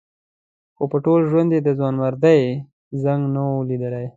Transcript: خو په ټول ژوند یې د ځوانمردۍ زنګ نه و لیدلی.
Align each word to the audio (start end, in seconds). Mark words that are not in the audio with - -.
خو 0.75 0.83
په 0.91 0.97
ټول 1.05 1.19
ژوند 1.29 1.49
یې 1.55 1.59
د 1.63 1.69
ځوانمردۍ 1.79 2.41
زنګ 3.03 3.21
نه 3.33 3.41
و 3.49 3.65
لیدلی. 3.69 4.05